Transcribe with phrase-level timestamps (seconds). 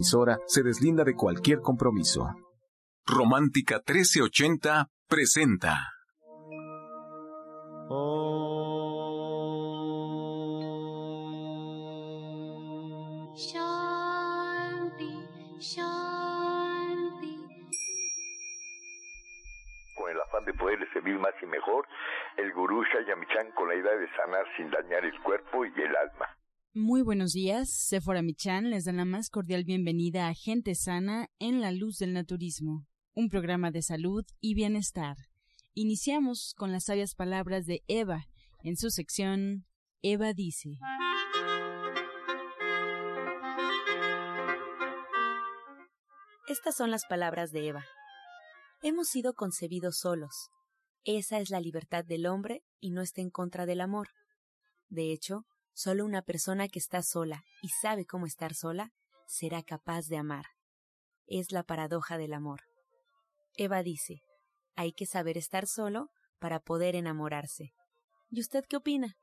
[0.00, 2.34] emisora se deslinda de cualquier compromiso.
[3.06, 5.76] Romántica 1380 presenta.
[19.96, 21.86] Con el afán de poderle servir más y mejor,
[22.38, 26.39] el gurú Shayamichan con la idea de sanar sin dañar el cuerpo y el alma.
[26.72, 31.60] Muy buenos días, Sephora Michan les da la más cordial bienvenida a Gente Sana en
[31.60, 35.16] la Luz del Naturismo, un programa de salud y bienestar.
[35.74, 38.28] Iniciamos con las sabias palabras de Eva
[38.62, 39.66] en su sección
[40.00, 40.78] Eva dice.
[46.46, 47.84] Estas son las palabras de Eva.
[48.80, 50.50] Hemos sido concebidos solos.
[51.02, 54.10] Esa es la libertad del hombre y no está en contra del amor.
[54.88, 58.92] De hecho, solo una persona que está sola y sabe cómo estar sola
[59.26, 60.46] será capaz de amar.
[61.26, 62.62] Es la paradoja del amor.
[63.54, 64.22] Eva dice,
[64.74, 67.72] hay que saber estar solo para poder enamorarse.
[68.30, 69.16] ¿Y usted qué opina?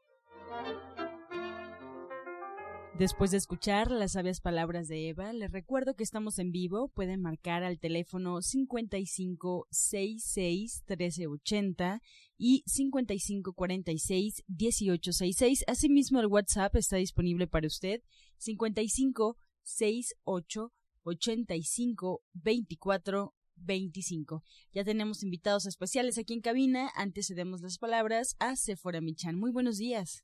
[2.98, 6.88] Después de escuchar las sabias palabras de Eva, les recuerdo que estamos en vivo.
[6.88, 12.02] Pueden marcar al teléfono 5566 1380
[12.40, 15.66] y 5546 1866.
[15.68, 18.02] Asimismo, el WhatsApp está disponible para usted
[18.38, 20.74] 5568
[21.04, 24.44] 85 24 25.
[24.74, 26.90] Ya tenemos invitados especiales aquí en cabina.
[26.96, 29.38] Antes cedemos las palabras a Sephora Michan.
[29.38, 30.24] Muy buenos días.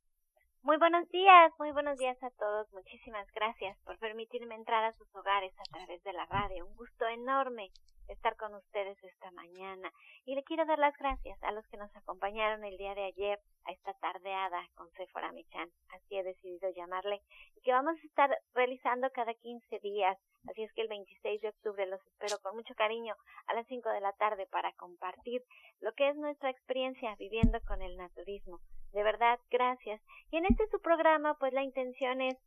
[0.64, 2.72] Muy buenos días, muy buenos días a todos.
[2.72, 6.66] Muchísimas gracias por permitirme entrar a sus hogares a través de la radio.
[6.66, 7.70] Un gusto enorme
[8.08, 9.92] estar con ustedes esta mañana.
[10.24, 13.42] Y le quiero dar las gracias a los que nos acompañaron el día de ayer
[13.66, 15.70] a esta tardeada con Sephora Michan.
[15.90, 17.20] Así he decidido llamarle.
[17.58, 20.18] Y que vamos a estar realizando cada 15 días.
[20.50, 23.16] Así es que el 26 de octubre los espero con mucho cariño
[23.48, 25.44] a las 5 de la tarde para compartir
[25.82, 28.62] lo que es nuestra experiencia viviendo con el naturismo.
[28.94, 30.02] De verdad, gracias.
[30.32, 32.38] Y en este su programa, pues la intención es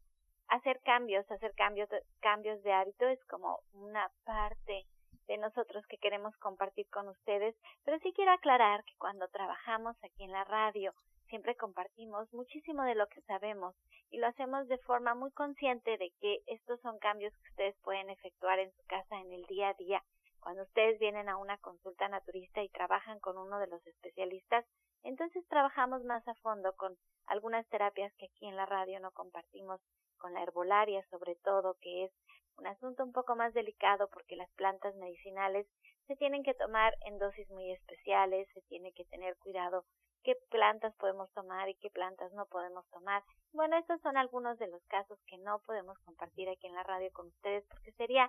[0.49, 1.89] hacer cambios, hacer cambios,
[2.21, 3.07] cambios de hábito.
[3.07, 4.87] Es como una parte
[5.27, 10.23] de nosotros que queremos compartir con ustedes, pero sí quiero aclarar que cuando trabajamos aquí
[10.23, 10.95] en la radio
[11.29, 13.75] siempre compartimos muchísimo de lo que sabemos
[14.11, 18.09] y lo hacemos de forma muy consciente de que estos son cambios que ustedes pueden
[18.09, 20.05] efectuar en su casa en el día a día.
[20.39, 24.65] Cuando ustedes vienen a una consulta naturista y trabajan con uno de los especialistas,
[25.07, 26.97] entonces trabajamos más a fondo con
[27.27, 29.81] algunas terapias que aquí en la radio no compartimos,
[30.19, 32.13] con la herbolaria sobre todo, que es
[32.59, 35.67] un asunto un poco más delicado porque las plantas medicinales
[36.07, 39.85] se tienen que tomar en dosis muy especiales, se tiene que tener cuidado
[40.23, 43.23] qué plantas podemos tomar y qué plantas no podemos tomar.
[43.53, 47.11] Bueno, estos son algunos de los casos que no podemos compartir aquí en la radio
[47.13, 48.29] con ustedes porque sería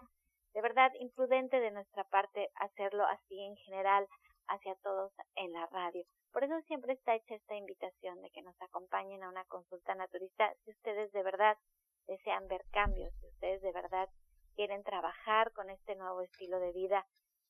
[0.54, 4.08] de verdad imprudente de nuestra parte hacerlo así en general
[4.48, 6.06] hacia todos en la radio.
[6.38, 10.54] Por eso siempre está hecha esta invitación de que nos acompañen a una consulta naturista
[10.64, 11.58] si ustedes de verdad
[12.06, 14.08] desean ver cambios, si ustedes de verdad
[14.54, 17.08] quieren trabajar con este nuevo estilo de vida,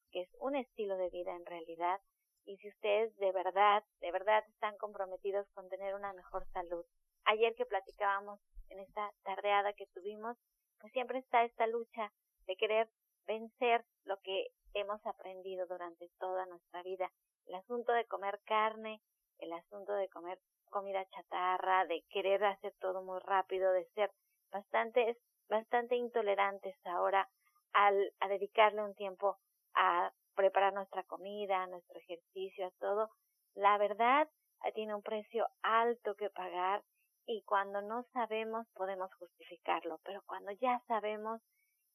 [0.10, 2.00] que es un estilo de vida en realidad,
[2.46, 6.86] y si ustedes de verdad, de verdad están comprometidos con tener una mejor salud.
[7.26, 8.40] Ayer que platicábamos
[8.70, 10.38] en esta tardeada que tuvimos,
[10.80, 12.14] pues siempre está esta lucha
[12.46, 12.90] de querer
[13.26, 17.12] vencer lo que hemos aprendido durante toda nuestra vida.
[17.48, 19.02] El asunto de comer carne,
[19.40, 24.12] el asunto de comer comida chatarra, de querer hacer todo muy rápido, de ser
[24.52, 25.18] bastante,
[25.50, 27.30] bastante intolerantes ahora
[27.74, 29.38] al, a dedicarle un tiempo
[29.76, 33.10] a preparar nuestra comida, a nuestro ejercicio, a todo.
[33.56, 34.30] La verdad
[34.74, 36.84] tiene un precio alto que pagar
[37.26, 41.42] y cuando no sabemos podemos justificarlo, pero cuando ya sabemos,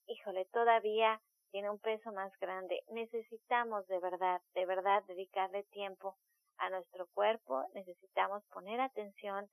[0.06, 1.20] híjole, todavía
[1.52, 2.82] tiene un peso más grande.
[2.90, 6.16] Necesitamos de verdad, de verdad dedicarle tiempo
[6.56, 9.48] a nuestro cuerpo, necesitamos poner atención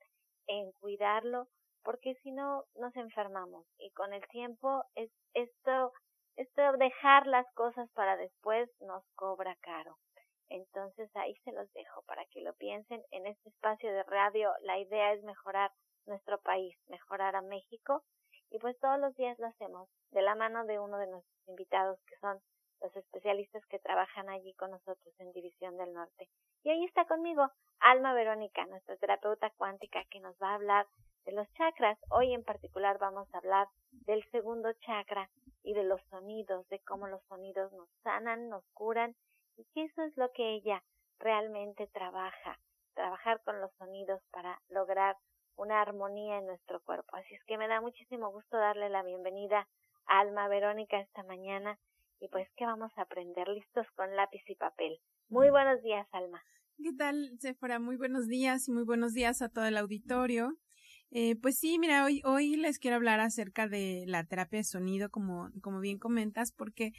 [0.46, 1.46] en cuidarlo
[1.82, 5.92] porque si no nos enfermamos y con el tiempo es esto
[6.36, 9.98] esto dejar las cosas para después nos cobra caro.
[10.48, 14.50] Entonces ahí se los dejo para que lo piensen en este espacio de radio.
[14.62, 15.70] La idea es mejorar
[16.06, 18.02] nuestro país, mejorar a México
[18.50, 21.98] y pues todos los días lo hacemos de la mano de uno de nuestros invitados
[22.06, 22.40] que son
[22.80, 26.28] los especialistas que trabajan allí con nosotros en División del Norte.
[26.62, 27.46] Y ahí está conmigo
[27.78, 30.86] Alma Verónica, nuestra terapeuta cuántica que nos va a hablar
[31.24, 31.98] de los chakras.
[32.10, 35.30] Hoy en particular vamos a hablar del segundo chakra
[35.62, 39.14] y de los sonidos, de cómo los sonidos nos sanan, nos curan
[39.56, 40.82] y que eso es lo que ella
[41.18, 42.58] realmente trabaja,
[42.94, 45.16] trabajar con los sonidos para lograr
[45.60, 47.14] una armonía en nuestro cuerpo.
[47.16, 49.68] Así es que me da muchísimo gusto darle la bienvenida
[50.06, 51.78] Alma, Verónica esta mañana.
[52.18, 53.46] Y pues, ¿qué vamos a aprender?
[53.48, 54.98] Listos con lápiz y papel.
[55.28, 56.42] Muy buenos días, Alma.
[56.82, 57.78] ¿Qué tal, Sephora?
[57.78, 60.54] Muy buenos días y muy buenos días a todo el auditorio.
[61.10, 65.10] Eh, pues sí, mira, hoy, hoy les quiero hablar acerca de la terapia de sonido,
[65.10, 66.92] como, como bien comentas, porque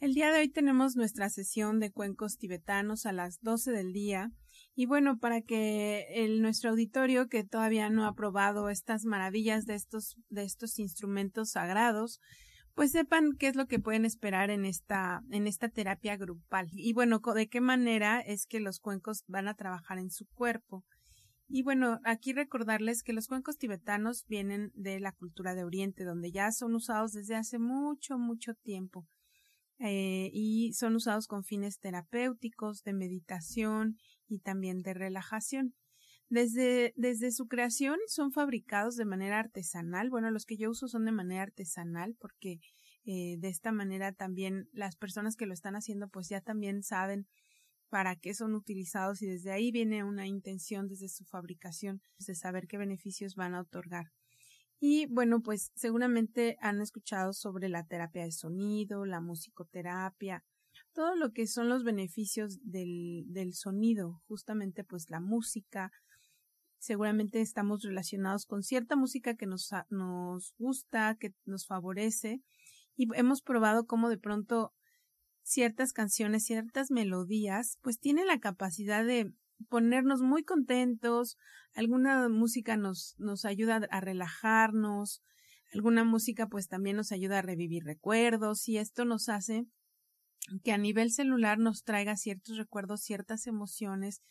[0.00, 4.32] el día de hoy tenemos nuestra sesión de cuencos tibetanos a las 12 del día.
[4.80, 9.74] Y bueno, para que el, nuestro auditorio que todavía no ha probado estas maravillas de
[9.74, 12.20] estos, de estos instrumentos sagrados,
[12.76, 16.68] pues sepan qué es lo que pueden esperar en esta, en esta terapia grupal.
[16.70, 20.84] Y bueno, de qué manera es que los cuencos van a trabajar en su cuerpo.
[21.48, 26.30] Y bueno, aquí recordarles que los cuencos tibetanos vienen de la cultura de Oriente, donde
[26.30, 29.08] ya son usados desde hace mucho, mucho tiempo.
[29.80, 33.96] Eh, y son usados con fines terapéuticos, de meditación
[34.26, 35.74] y también de relajación.
[36.30, 40.10] Desde, desde su creación son fabricados de manera artesanal.
[40.10, 42.58] Bueno, los que yo uso son de manera artesanal porque
[43.04, 47.26] eh, de esta manera también las personas que lo están haciendo pues ya también saben
[47.88, 52.66] para qué son utilizados y desde ahí viene una intención desde su fabricación de saber
[52.66, 54.12] qué beneficios van a otorgar.
[54.80, 60.44] Y bueno, pues seguramente han escuchado sobre la terapia de sonido, la musicoterapia,
[60.92, 65.90] todo lo que son los beneficios del, del sonido, justamente pues la música.
[66.78, 72.42] Seguramente estamos relacionados con cierta música que nos, nos gusta, que nos favorece
[72.96, 74.74] y hemos probado cómo de pronto
[75.42, 79.32] ciertas canciones, ciertas melodías, pues tienen la capacidad de
[79.68, 81.36] ponernos muy contentos,
[81.74, 85.22] alguna música nos, nos ayuda a relajarnos,
[85.72, 89.64] alguna música pues también nos ayuda a revivir recuerdos y esto nos hace
[90.64, 94.22] que a nivel celular nos traiga ciertos recuerdos, ciertas emociones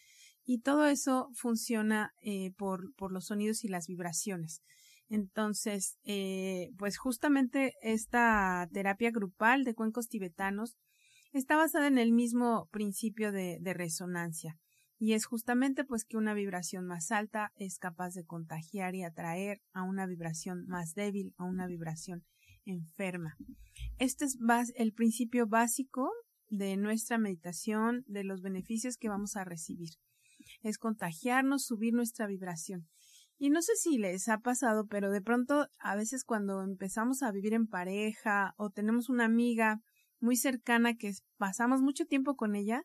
[0.45, 4.63] y todo eso funciona eh, por, por los sonidos y las vibraciones.
[5.09, 10.77] Entonces, eh, pues justamente esta terapia grupal de cuencos tibetanos
[11.31, 14.57] está basada en el mismo principio de, resonancia
[14.99, 19.61] y es justamente pues que una vibración más alta es capaz de contagiar y atraer
[19.73, 22.25] a una vibración más débil, a una vibración
[22.65, 23.37] enferma.
[23.97, 24.37] Este es
[24.75, 26.11] el principio básico
[26.49, 29.89] de nuestra meditación, de los beneficios que vamos a recibir.
[30.61, 32.87] Es contagiarnos, subir nuestra vibración.
[33.37, 37.31] Y no sé si les ha pasado, pero de pronto a veces cuando empezamos a
[37.31, 39.79] vivir en pareja o tenemos una amiga
[40.19, 42.83] muy cercana que pasamos mucho tiempo con ella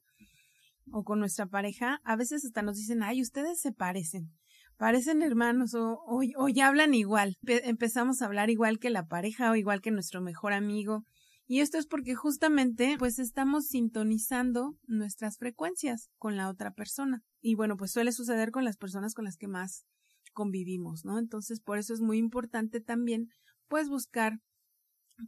[0.90, 4.32] o con nuestra pareja, a veces hasta nos dicen, ay, ustedes se parecen,
[4.76, 9.56] parecen hermanos o, o, ya hablan igual, empezamos a hablar igual que la pareja o
[9.56, 11.05] igual que nuestro mejor amigo.
[11.46, 17.23] Y esto es porque justamente pues estamos sintonizando nuestras frecuencias con la otra persona.
[17.40, 19.84] Y bueno, pues suele suceder con las personas con las que más
[20.32, 21.19] convivimos, ¿no?
[21.19, 23.29] Entonces, por eso es muy importante también
[23.69, 24.38] pues buscar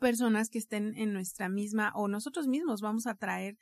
[0.00, 3.56] personas que estén en nuestra misma o nosotros mismos vamos a traer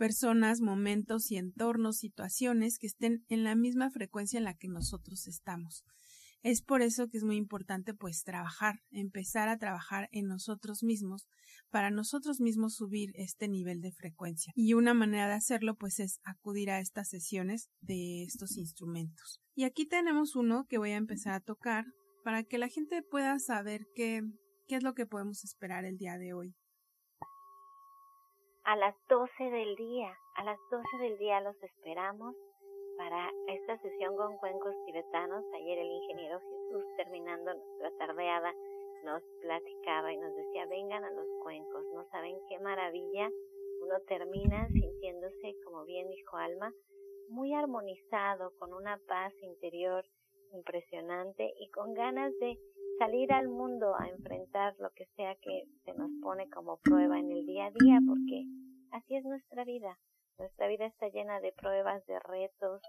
[0.00, 5.26] personas, momentos y entornos, situaciones que estén en la misma frecuencia en la que nosotros
[5.26, 5.84] estamos.
[6.42, 11.26] Es por eso que es muy importante pues trabajar, empezar a trabajar en nosotros mismos
[11.68, 14.54] para nosotros mismos subir este nivel de frecuencia.
[14.56, 19.42] Y una manera de hacerlo pues es acudir a estas sesiones de estos instrumentos.
[19.54, 21.84] Y aquí tenemos uno que voy a empezar a tocar
[22.24, 24.22] para que la gente pueda saber que
[24.70, 26.54] ¿Qué es lo que podemos esperar el día de hoy?
[28.70, 32.36] A las 12 del día, a las 12 del día los esperamos
[32.96, 35.44] para esta sesión con cuencos tibetanos.
[35.54, 38.54] Ayer el ingeniero Jesús, terminando nuestra tardeada,
[39.02, 43.28] nos platicaba y nos decía, vengan a los cuencos, no saben qué maravilla.
[43.82, 46.72] Uno termina sintiéndose, como bien dijo Alma,
[47.28, 50.04] muy armonizado, con una paz interior
[50.52, 52.56] impresionante y con ganas de
[53.00, 57.32] salir al mundo a enfrentar lo que sea que se nos pone como prueba en
[57.32, 58.44] el día a día, porque
[58.92, 59.98] así es nuestra vida.
[60.38, 62.82] Nuestra vida está llena de pruebas, de retos,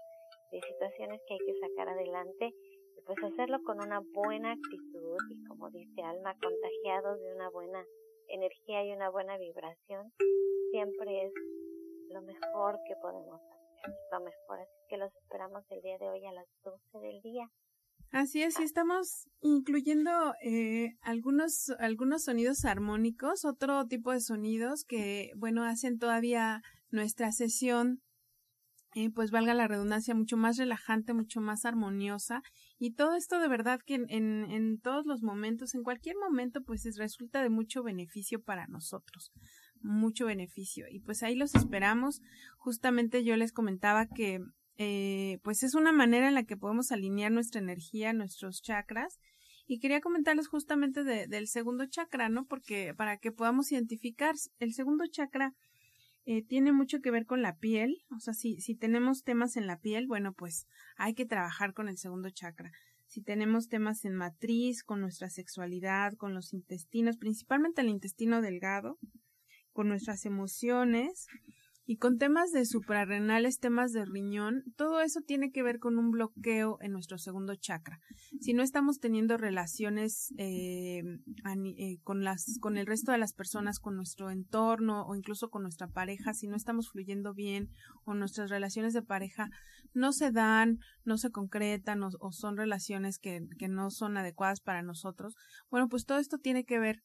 [0.50, 2.54] de situaciones que hay que sacar adelante
[2.96, 7.84] y pues hacerlo con una buena actitud y como dice Alma, contagiados de una buena
[8.28, 10.12] energía y una buena vibración,
[10.70, 11.32] siempre es
[12.10, 14.60] lo mejor que podemos hacer, lo mejor.
[14.60, 17.50] Así que los esperamos el día de hoy a las 12 del día.
[18.12, 25.30] Así es, y estamos incluyendo eh, algunos, algunos sonidos armónicos, otro tipo de sonidos que,
[25.34, 28.02] bueno, hacen todavía nuestra sesión,
[28.94, 32.42] eh, pues valga la redundancia, mucho más relajante, mucho más armoniosa.
[32.78, 36.60] Y todo esto de verdad que en, en, en todos los momentos, en cualquier momento,
[36.62, 39.32] pues es, resulta de mucho beneficio para nosotros
[39.84, 42.20] mucho beneficio y pues ahí los esperamos
[42.56, 44.38] justamente yo les comentaba que
[44.84, 49.20] eh, pues es una manera en la que podemos alinear nuestra energía, nuestros chakras
[49.66, 52.46] Y quería comentarles justamente del segundo chakra, ¿no?
[52.46, 55.54] Porque para que podamos identificar, el segundo chakra
[56.24, 59.66] eh, tiene mucho que ver con la piel, o sea, si, si tenemos temas en
[59.66, 62.72] la piel, bueno, pues hay que trabajar con el segundo chakra.
[63.06, 68.98] Si tenemos temas en matriz, con nuestra sexualidad, con los intestinos, principalmente el intestino delgado,
[69.72, 71.26] con nuestras emociones,
[71.92, 76.10] y con temas de suprarrenales, temas de riñón, todo eso tiene que ver con un
[76.10, 78.00] bloqueo en nuestro segundo chakra.
[78.40, 81.02] Si no estamos teniendo relaciones eh,
[81.44, 85.64] eh, con, las, con el resto de las personas, con nuestro entorno o incluso con
[85.64, 87.68] nuestra pareja, si no estamos fluyendo bien
[88.06, 89.50] o nuestras relaciones de pareja
[89.92, 94.62] no se dan, no se concretan o, o son relaciones que, que no son adecuadas
[94.62, 95.34] para nosotros,
[95.70, 97.02] bueno, pues todo esto tiene que ver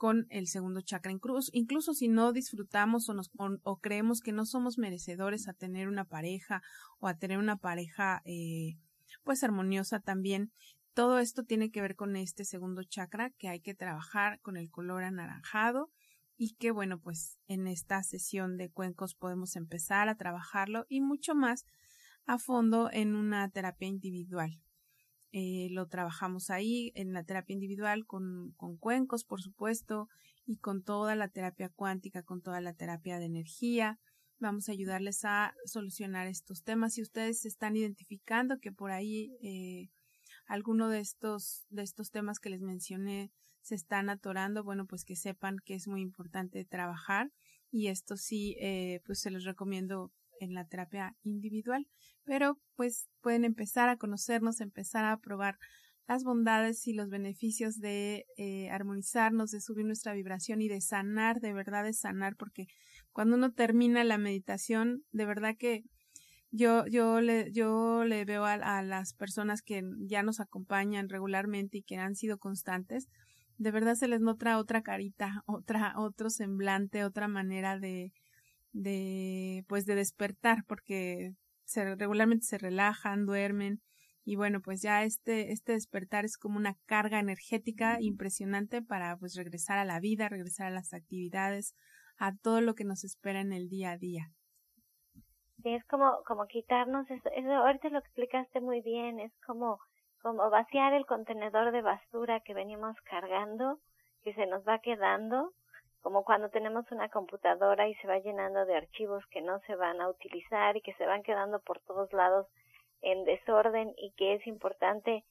[0.00, 1.12] con el segundo chakra.
[1.12, 5.88] Incluso, incluso si no disfrutamos o, nos, o, creemos que no somos merecedores a tener
[5.88, 6.62] una pareja
[7.00, 8.78] o a tener una pareja eh,
[9.24, 10.52] pues armoniosa también,
[10.94, 14.70] todo esto tiene que ver con este segundo chakra que hay que trabajar con el
[14.70, 15.90] color anaranjado
[16.38, 21.34] y que bueno pues en esta sesión de cuencos podemos empezar a trabajarlo y mucho
[21.34, 21.66] más
[22.24, 24.62] a fondo en una terapia individual.
[25.32, 30.08] Eh, lo trabajamos ahí en la terapia individual con, con cuencos, por supuesto,
[30.44, 33.98] y con toda la terapia cuántica, con toda la terapia de energía.
[34.38, 36.94] Vamos a ayudarles a solucionar estos temas.
[36.94, 39.90] Si ustedes están identificando que por ahí eh,
[40.46, 45.14] alguno de estos, de estos temas que les mencioné se están atorando, bueno, pues que
[45.14, 47.30] sepan que es muy importante trabajar
[47.70, 50.10] y esto sí, eh, pues se los recomiendo
[50.40, 51.86] en la terapia individual,
[52.24, 55.56] pero pues pueden empezar a conocernos, empezar a probar
[56.08, 61.40] las bondades y los beneficios de eh, armonizarnos, de subir nuestra vibración y de sanar,
[61.40, 62.66] de verdad de sanar, porque
[63.12, 65.84] cuando uno termina la meditación, de verdad que
[66.50, 71.78] yo, yo le, yo le veo a, a las personas que ya nos acompañan regularmente
[71.78, 73.06] y que han sido constantes,
[73.58, 78.12] de verdad se les nota otra carita, otra, otro semblante, otra manera de,
[78.72, 81.32] de pues de despertar porque
[81.64, 83.80] se, regularmente se relajan, duermen
[84.24, 89.34] y bueno, pues ya este este despertar es como una carga energética impresionante para pues
[89.34, 91.74] regresar a la vida, regresar a las actividades,
[92.18, 94.30] a todo lo que nos espera en el día a día.
[95.62, 99.78] Sí, es como como quitarnos eso, eso ahorita lo explicaste muy bien, es como
[100.22, 103.80] como vaciar el contenedor de basura que venimos cargando,
[104.22, 105.52] que se nos va quedando
[106.00, 110.00] como cuando tenemos una computadora y se va llenando de archivos que no se van
[110.00, 112.46] a utilizar y que se van quedando por todos lados
[113.02, 115.24] en desorden y que es importante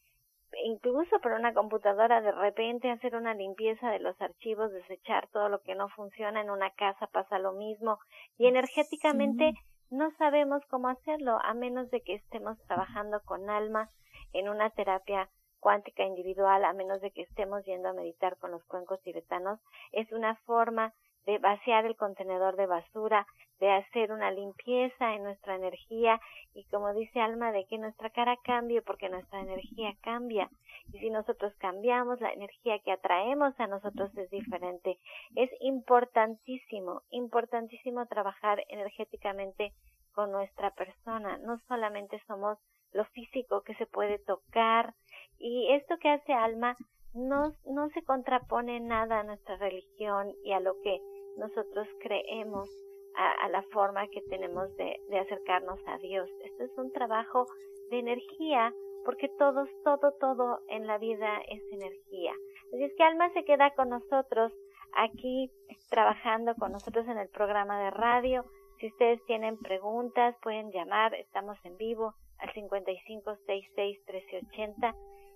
[0.63, 5.61] incluso para una computadora de repente hacer una limpieza de los archivos, desechar todo lo
[5.61, 7.99] que no funciona en una casa pasa lo mismo.
[8.37, 9.53] Y energéticamente
[9.89, 13.89] no sabemos cómo hacerlo a menos de que estemos trabajando con alma
[14.33, 18.63] en una terapia cuántica individual, a menos de que estemos yendo a meditar con los
[18.65, 19.59] cuencos tibetanos,
[19.91, 20.93] es una forma
[21.25, 23.27] de vaciar el contenedor de basura,
[23.59, 26.19] de hacer una limpieza en nuestra energía
[26.53, 30.49] y como dice Alma, de que nuestra cara cambie porque nuestra energía cambia.
[30.93, 34.97] Y si nosotros cambiamos, la energía que atraemos a nosotros es diferente.
[35.35, 39.73] Es importantísimo, importantísimo trabajar energéticamente
[40.13, 41.37] con nuestra persona.
[41.37, 42.57] No solamente somos
[42.91, 44.93] lo físico que se puede tocar,
[45.39, 46.75] y esto que hace Alma
[47.13, 50.99] no, no se contrapone nada a nuestra religión y a lo que
[51.37, 52.69] nosotros creemos,
[53.15, 56.29] a, la forma que tenemos de, de, acercarnos a Dios.
[56.43, 57.45] Esto es un trabajo
[57.89, 62.33] de energía, porque todos, todo, todo en la vida es energía.
[62.73, 64.53] Así es que Alma se queda con nosotros
[64.93, 65.51] aquí
[65.89, 68.45] trabajando con nosotros en el programa de radio.
[68.79, 74.95] Si ustedes tienen preguntas, pueden llamar, estamos en vivo al 5566 1380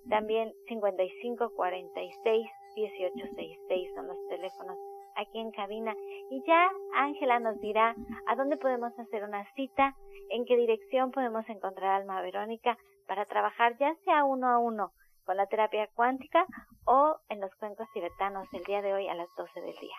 [0.09, 4.77] también 55 46 18 66 son los teléfonos
[5.15, 5.95] aquí en cabina.
[6.29, 7.95] Y ya Ángela nos dirá
[8.25, 9.95] a dónde podemos hacer una cita,
[10.29, 14.91] en qué dirección podemos encontrar a Alma Verónica para trabajar ya sea uno a uno
[15.25, 16.45] con la terapia cuántica
[16.85, 19.95] o en los cuencos tibetanos el día de hoy a las 12 del día.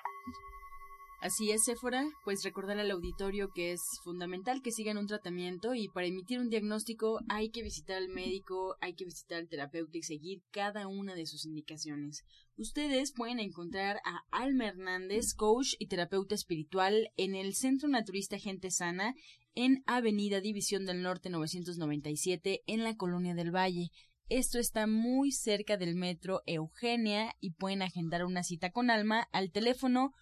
[1.25, 5.88] Así es, Sephora, pues recordar al auditorio que es fundamental que sigan un tratamiento y
[5.88, 10.02] para emitir un diagnóstico hay que visitar al médico, hay que visitar al terapeuta y
[10.02, 12.25] seguir cada una de sus indicaciones.
[12.59, 18.71] Ustedes pueden encontrar a Alma Hernández, coach y terapeuta espiritual en el Centro Naturista Gente
[18.71, 19.14] Sana
[19.54, 23.88] en Avenida División del Norte 997 en la Colonia del Valle.
[24.28, 29.50] Esto está muy cerca del metro Eugenia y pueden agendar una cita con Alma al
[29.52, 30.12] teléfono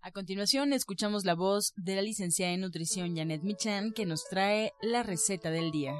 [0.00, 4.72] A continuación, escuchamos la voz de la licenciada en nutrición Janet Michan que nos trae
[4.82, 5.94] la receta del día.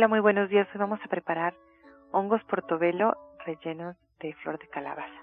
[0.00, 0.66] Hola, muy buenos días.
[0.72, 1.52] Hoy vamos a preparar
[2.10, 5.20] hongos portobelo rellenos de flor de calabaza.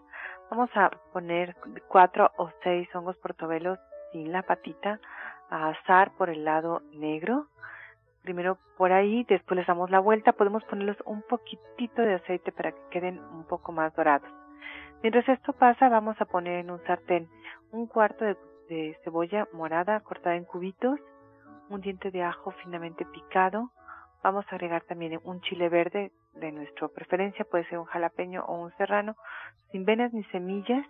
[0.52, 1.56] Vamos a poner
[1.88, 3.80] cuatro o seis hongos portobelos
[4.12, 5.00] sin la patita
[5.50, 7.48] a asar por el lado negro.
[8.22, 10.34] Primero por ahí, después les damos la vuelta.
[10.34, 14.30] Podemos ponerles un poquitito de aceite para que queden un poco más dorados.
[15.02, 17.28] Mientras esto pasa, vamos a poner en un sartén
[17.72, 21.00] un cuarto de cebolla morada cortada en cubitos,
[21.68, 23.72] un diente de ajo finamente picado.
[24.24, 28.62] Vamos a agregar también un chile verde de nuestra preferencia, puede ser un jalapeño o
[28.62, 29.16] un serrano,
[29.72, 30.86] sin venas ni semillas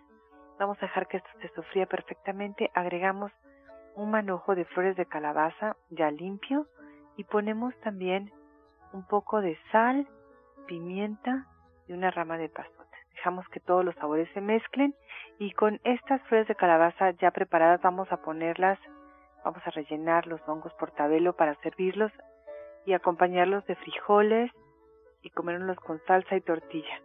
[0.60, 2.72] Vamos a dejar que esto se sofría perfectamente.
[2.74, 3.31] Agregamos
[3.96, 6.65] un manojo de flores de calabaza ya limpio
[7.15, 8.31] y ponemos también
[8.91, 10.07] un poco de sal,
[10.65, 11.46] pimienta
[11.88, 12.98] y una rama de pasote.
[13.13, 14.96] Dejamos que todos los sabores se mezclen
[15.38, 18.79] y con estas flores de calabaza ya preparadas vamos a ponerlas,
[19.43, 22.12] vamos a rellenar los hongos portabelo para servirlos
[22.88, 24.51] y acompañarlos de frijoles
[25.22, 27.01] y comerlos con salsa y tortilla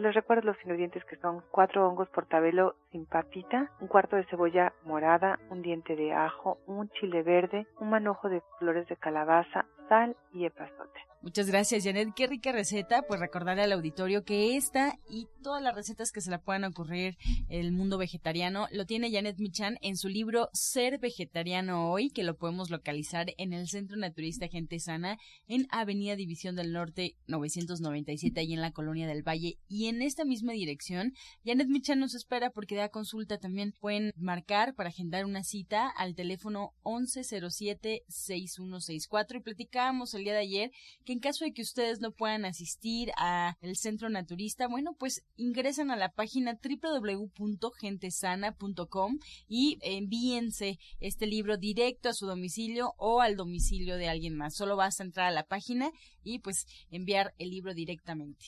[0.00, 4.72] les recuerdo los ingredientes que son cuatro hongos portabelo sin papita, un cuarto de cebolla
[4.84, 10.16] morada, un diente de ajo, un chile verde, un manojo de flores de calabaza, sal
[10.32, 11.00] y epazote.
[11.24, 12.12] Muchas gracias, Janet.
[12.14, 13.00] Qué rica receta.
[13.00, 17.16] Pues recordarle al auditorio que esta y todas las recetas que se le puedan ocurrir
[17.48, 22.36] el mundo vegetariano lo tiene Janet Michan en su libro Ser Vegetariano Hoy, que lo
[22.36, 25.16] podemos localizar en el Centro Naturista Gente Sana
[25.48, 29.56] en Avenida División del Norte 997, ahí en la Colonia del Valle.
[29.66, 33.72] Y en esta misma dirección, Janet Michan nos espera porque da consulta también.
[33.80, 40.70] Pueden marcar para agendar una cita al teléfono 1107-6164 y platicábamos el día de ayer
[41.06, 45.22] que en caso de que ustedes no puedan asistir a el centro naturista, bueno, pues
[45.36, 53.36] ingresan a la página www.gentesana.com y envíense este libro directo a su domicilio o al
[53.36, 54.56] domicilio de alguien más.
[54.56, 55.92] Solo vas a entrar a la página
[56.24, 58.46] y pues enviar el libro directamente.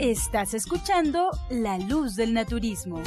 [0.00, 3.00] Estás escuchando La Luz del Naturismo.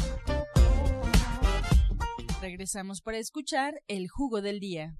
[2.42, 4.96] Regresamos para escuchar el jugo del día.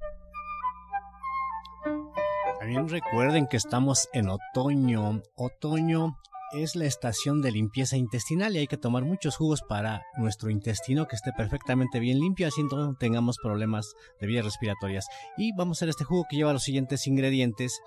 [2.60, 5.22] También recuerden que estamos en otoño.
[5.36, 6.18] Otoño
[6.52, 11.08] es la estación de limpieza intestinal y hay que tomar muchos jugos para nuestro intestino
[11.08, 15.06] que esté perfectamente bien limpio, así no tengamos problemas de vías respiratorias.
[15.38, 17.80] Y vamos a hacer este jugo que lleva los siguientes ingredientes.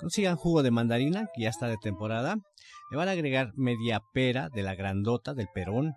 [0.00, 2.36] Consigan jugo de mandarina, que ya está de temporada.
[2.90, 5.94] Le van a agregar media pera de la grandota del perón.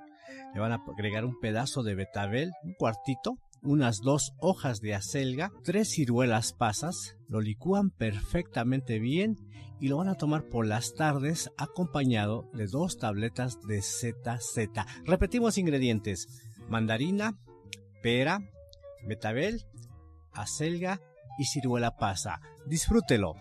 [0.54, 5.52] Le van a agregar un pedazo de betabel, un cuartito, unas dos hojas de acelga,
[5.64, 9.38] tres ciruelas pasas, lo licúan perfectamente bien
[9.80, 14.70] y lo van a tomar por las tardes acompañado de dos tabletas de ZZ.
[15.06, 16.28] Repetimos ingredientes:
[16.70, 17.38] mandarina,
[18.02, 18.40] pera,
[19.08, 19.66] betabel,
[20.34, 21.00] acelga
[21.38, 22.42] y ciruela pasa.
[22.66, 23.36] Disfrútelo.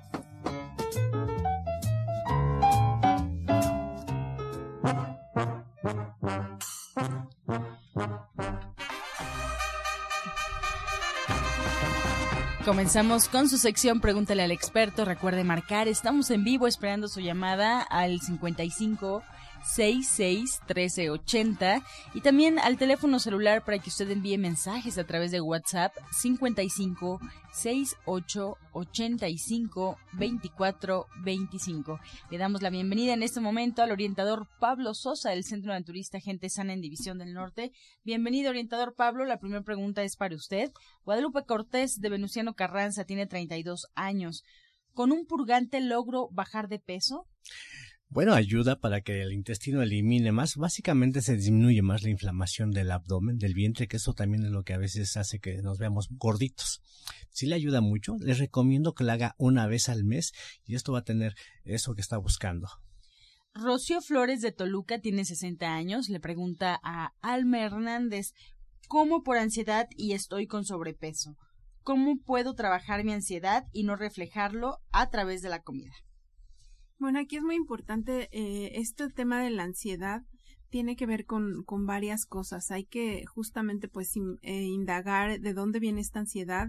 [12.64, 15.04] Comenzamos con su sección Pregúntale al experto.
[15.04, 19.22] Recuerde marcar, estamos en vivo esperando su llamada al 55
[19.62, 21.82] 66 1380
[22.14, 27.20] y también al teléfono celular para que usted envíe mensajes a través de WhatsApp 55
[27.52, 32.00] 68 85 24 25.
[32.30, 36.48] Le damos la bienvenida en este momento al orientador Pablo Sosa del Centro Naturista Gente
[36.48, 37.72] Sana en División del Norte.
[38.04, 39.24] Bienvenido, orientador Pablo.
[39.24, 40.72] La primera pregunta es para usted.
[41.04, 44.44] Guadalupe Cortés de Venustiano Carranza tiene 32 años.
[44.94, 47.26] ¿Con un purgante logro bajar de peso?
[48.12, 50.56] Bueno, ayuda para que el intestino elimine más.
[50.56, 54.64] Básicamente se disminuye más la inflamación del abdomen, del vientre, que eso también es lo
[54.64, 56.82] que a veces hace que nos veamos gorditos.
[57.30, 60.32] Si le ayuda mucho, les recomiendo que lo haga una vez al mes
[60.64, 62.68] y esto va a tener eso que está buscando.
[63.54, 66.08] Rocío Flores de Toluca tiene 60 años.
[66.08, 68.32] Le pregunta a Alma Hernández,
[68.88, 71.36] ¿cómo por ansiedad y estoy con sobrepeso?
[71.84, 75.94] ¿Cómo puedo trabajar mi ansiedad y no reflejarlo a través de la comida?
[77.00, 80.22] Bueno, aquí es muy importante eh, este tema de la ansiedad
[80.68, 82.70] tiene que ver con, con varias cosas.
[82.70, 86.68] Hay que justamente pues eh, indagar de dónde viene esta ansiedad.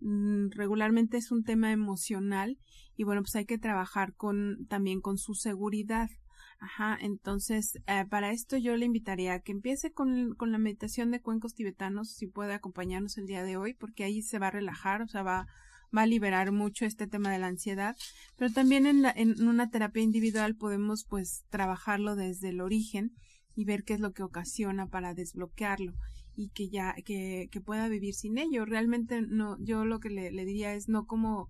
[0.00, 2.58] Mm, regularmente es un tema emocional
[2.94, 6.10] y bueno pues hay que trabajar con también con su seguridad.
[6.58, 11.10] Ajá, entonces eh, para esto yo le invitaría a que empiece con, con la meditación
[11.10, 14.50] de cuencos tibetanos, si puede acompañarnos el día de hoy, porque ahí se va a
[14.50, 15.46] relajar, o sea, va
[15.96, 17.96] va a liberar mucho este tema de la ansiedad,
[18.36, 23.12] pero también en, en una terapia individual podemos pues trabajarlo desde el origen
[23.54, 25.92] y ver qué es lo que ocasiona para desbloquearlo
[26.36, 28.64] y que ya que, que pueda vivir sin ello.
[28.64, 31.48] Realmente no, yo lo que le, le diría es no como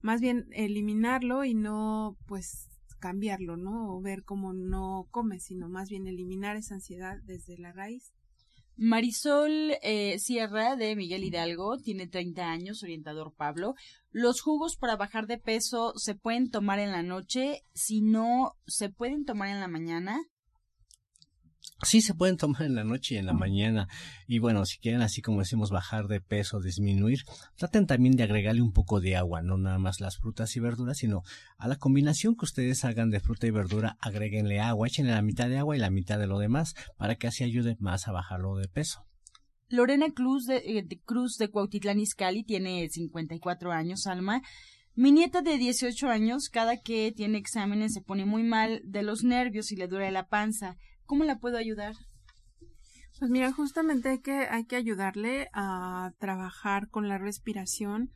[0.00, 2.68] más bien eliminarlo y no pues
[3.00, 3.96] cambiarlo, ¿no?
[3.96, 8.12] O ver cómo no come, sino más bien eliminar esa ansiedad desde la raíz.
[8.80, 13.74] Marisol eh, Sierra de Miguel Hidalgo tiene 30 años, orientador Pablo.
[14.12, 18.88] Los jugos para bajar de peso se pueden tomar en la noche, si no, se
[18.88, 20.20] pueden tomar en la mañana.
[21.82, 23.88] Sí, se pueden tomar en la noche y en la mañana.
[24.26, 27.20] Y bueno, si quieren, así como decimos, bajar de peso, disminuir,
[27.56, 30.98] traten también de agregarle un poco de agua, no nada más las frutas y verduras,
[30.98, 31.22] sino
[31.56, 35.48] a la combinación que ustedes hagan de fruta y verdura, agréguenle agua, échenle la mitad
[35.48, 38.56] de agua y la mitad de lo demás, para que así ayude más a bajarlo
[38.56, 39.06] de peso.
[39.68, 44.42] Lorena Cruz de, eh, de Cruz de Cuautitlán Izcalli tiene 54 años, Alma.
[44.94, 49.22] Mi nieta de 18 años, cada que tiene exámenes se pone muy mal de los
[49.22, 50.76] nervios y le duele la panza.
[51.08, 51.94] ¿Cómo la puedo ayudar?
[53.18, 58.12] Pues mira, justamente hay que, hay que ayudarle a trabajar con la respiración,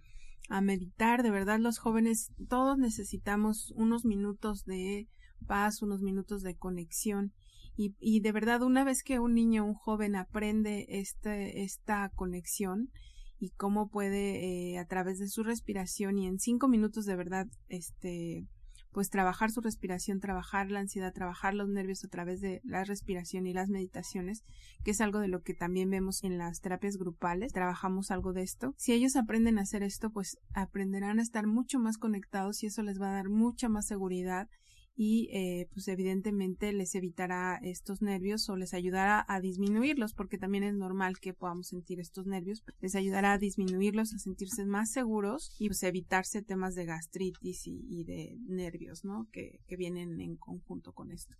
[0.50, 1.22] a meditar.
[1.22, 5.09] De verdad, los jóvenes, todos necesitamos unos minutos de
[5.46, 7.33] paz, unos minutos de conexión.
[7.78, 12.90] Y, y de verdad, una vez que un niño, un joven aprende este, esta conexión
[13.38, 17.46] y cómo puede eh, a través de su respiración y en cinco minutos de verdad,
[17.68, 18.46] este,
[18.92, 23.46] pues trabajar su respiración, trabajar la ansiedad, trabajar los nervios a través de la respiración
[23.46, 24.44] y las meditaciones,
[24.85, 28.42] que es algo de lo que también vemos en las terapias grupales, trabajamos algo de
[28.42, 28.74] esto.
[28.76, 32.83] Si ellos aprenden a hacer esto, pues aprenderán a estar mucho más conectados y eso
[32.83, 34.48] les va a dar mucha más seguridad
[34.94, 40.64] y eh, pues evidentemente les evitará estos nervios o les ayudará a disminuirlos porque también
[40.64, 45.57] es normal que podamos sentir estos nervios les ayudará a disminuirlos a sentirse más seguros
[45.59, 50.92] y pues evitarse temas de gastritis y, de nervios no que, que vienen en conjunto
[50.92, 51.35] con esto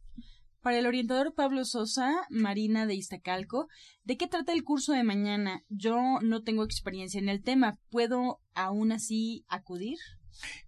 [0.63, 3.67] para el orientador Pablo Sosa, Marina de Iztacalco,
[4.05, 5.65] ¿de qué trata el curso de mañana?
[5.69, 7.81] Yo no tengo experiencia en el tema.
[7.91, 9.99] ¿Puedo aún así acudir?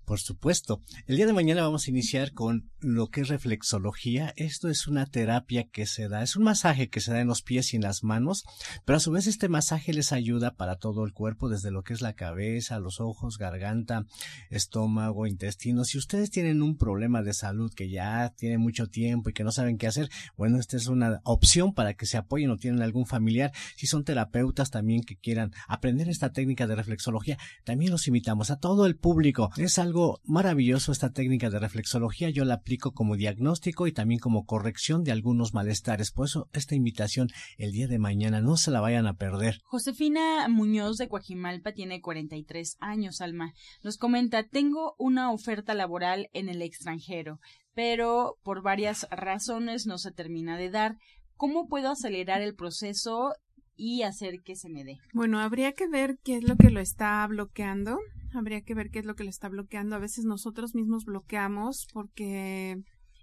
[0.04, 0.82] Por supuesto.
[1.06, 4.34] El día de mañana vamos a iniciar con lo que es reflexología.
[4.36, 7.40] Esto es una terapia que se da, es un masaje que se da en los
[7.40, 8.44] pies y en las manos,
[8.84, 11.94] pero a su vez este masaje les ayuda para todo el cuerpo, desde lo que
[11.94, 14.04] es la cabeza, los ojos, garganta,
[14.50, 15.84] estómago, intestino.
[15.84, 19.52] Si ustedes tienen un problema de salud que ya tiene mucho tiempo y que no
[19.52, 23.06] saben qué hacer, bueno, esta es una opción para que se apoyen o tienen algún
[23.06, 23.52] familiar.
[23.76, 28.60] Si son terapeutas también que quieran aprender esta técnica de reflexología, también los invitamos a
[28.60, 29.50] todo el público.
[29.56, 29.93] Es algo
[30.24, 32.30] maravilloso esta técnica de reflexología.
[32.30, 36.10] Yo la aplico como diagnóstico y también como corrección de algunos malestares.
[36.10, 37.28] Por eso esta invitación
[37.58, 39.60] el día de mañana no se la vayan a perder.
[39.64, 43.52] Josefina Muñoz de Coajimalpa tiene 43 años, Alma.
[43.82, 47.38] Nos comenta, tengo una oferta laboral en el extranjero,
[47.74, 50.96] pero por varias razones no se termina de dar.
[51.36, 53.34] ¿Cómo puedo acelerar el proceso
[53.76, 54.98] y hacer que se me dé?
[55.12, 57.98] Bueno, habría que ver qué es lo que lo está bloqueando
[58.34, 59.96] habría que ver qué es lo que le está bloqueando.
[59.96, 62.76] A veces nosotros mismos bloqueamos porque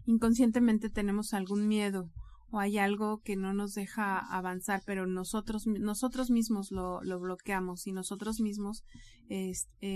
[0.06, 2.10] inconscientemente tenemos algún miedo
[2.52, 7.88] o hay algo que no nos deja avanzar, pero nosotros, nosotros mismos lo, lo bloqueamos
[7.88, 8.84] y nosotros mismos
[9.30, 9.54] eh,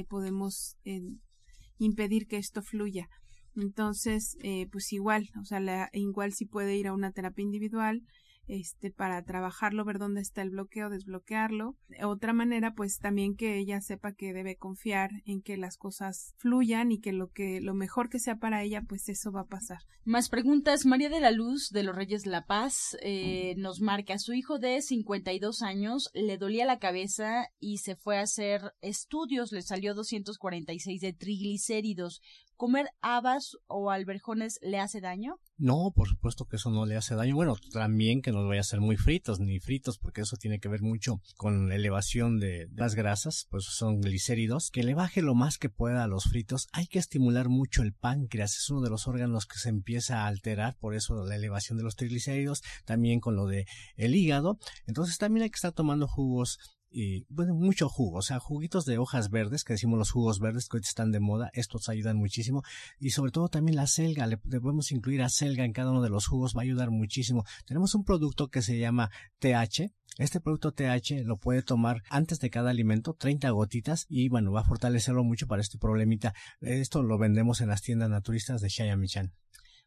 [0.08, 1.01] podemos eh,
[1.78, 3.10] impedir que esto fluya.
[3.56, 8.01] Entonces, eh, pues igual, o sea, la, igual si puede ir a una terapia individual,
[8.47, 11.75] este, para trabajarlo, ver dónde está el bloqueo, desbloquearlo.
[12.03, 16.91] Otra manera, pues también que ella sepa que debe confiar en que las cosas fluyan
[16.91, 19.79] y que lo que, lo mejor que sea para ella, pues eso va a pasar.
[20.03, 20.86] Más preguntas.
[20.86, 24.81] María de la Luz de los Reyes La Paz eh, nos marca, su hijo de
[24.81, 31.01] 52 años le dolía la cabeza y se fue a hacer estudios, le salió 246
[31.01, 32.21] de triglicéridos.
[32.58, 35.38] ¿Comer habas o alberjones le hace daño?
[35.58, 37.36] No, por supuesto que eso no le hace daño.
[37.36, 40.70] Bueno, también que no vaya a ser muy fritos ni fritos, porque eso tiene que
[40.70, 44.72] ver mucho con la elevación de las grasas, pues son glicéridos.
[44.72, 46.68] Que le baje lo más que pueda a los fritos.
[46.72, 50.28] Hay que estimular mucho el páncreas, es uno de los órganos que se empieza a
[50.28, 53.65] alterar, por eso la elevación de los triglicéridos, también con lo de
[53.96, 54.58] el hígado.
[54.88, 56.60] Entonces también hay que estar tomando jugos
[56.97, 60.69] y bueno, mucho jugo, o sea, juguitos de hojas verdes, que decimos los jugos verdes
[60.69, 62.63] que hoy están de moda, estos ayudan muchísimo
[62.99, 66.10] y sobre todo también la selga, le podemos incluir a selga en cada uno de
[66.10, 67.43] los jugos, va a ayudar muchísimo.
[67.65, 72.49] Tenemos un producto que se llama TH, este producto TH lo puede tomar antes de
[72.49, 76.34] cada alimento, 30 gotitas, y bueno, va a fortalecerlo mucho para este problemita.
[76.62, 79.34] Esto lo vendemos en las tiendas naturistas de Shayamichan.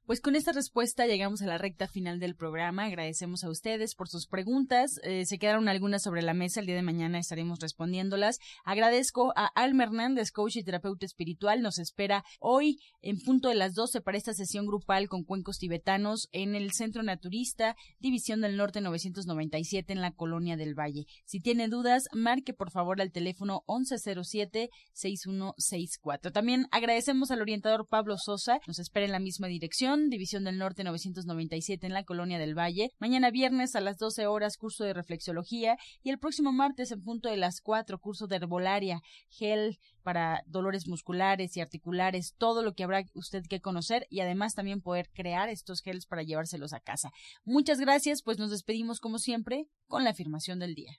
[0.09, 2.87] Pues con esta respuesta llegamos a la recta final del programa.
[2.87, 4.99] Agradecemos a ustedes por sus preguntas.
[5.03, 6.61] Eh, se quedaron algunas sobre la mesa.
[6.61, 8.39] El día de mañana estaremos respondiéndolas.
[8.65, 11.61] Agradezco a Alma Hernández, coach y terapeuta espiritual.
[11.61, 16.31] Nos espera hoy en punto de las 12 para esta sesión grupal con cuencos tibetanos
[16.33, 21.05] en el Centro Naturista, División del Norte 997 en la Colonia del Valle.
[21.27, 26.33] Si tiene dudas, marque por favor al teléfono 1107-6164.
[26.33, 28.59] También agradecemos al orientador Pablo Sosa.
[28.67, 32.93] Nos espera en la misma dirección División del Norte 997 en la Colonia del Valle.
[32.99, 37.29] Mañana viernes a las 12 horas curso de reflexología y el próximo martes en punto
[37.29, 42.85] de las 4 curso de herbolaria, gel para dolores musculares y articulares, todo lo que
[42.85, 47.11] habrá usted que conocer y además también poder crear estos gels para llevárselos a casa.
[47.45, 50.93] Muchas gracias, pues nos despedimos como siempre con la afirmación del día.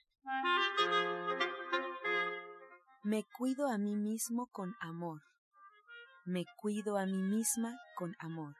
[3.02, 5.22] Me cuido a mí mismo con amor.
[6.26, 8.59] Me cuido a mí misma con amor.